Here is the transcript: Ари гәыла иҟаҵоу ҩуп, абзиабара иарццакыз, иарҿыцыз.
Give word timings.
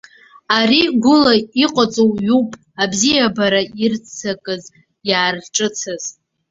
Ари 0.57 0.81
гәыла 1.01 1.33
иҟаҵоу 1.63 2.11
ҩуп, 2.25 2.49
абзиабара 2.81 3.61
иарццакыз, 3.81 4.63
иарҿыцыз. 5.09 6.03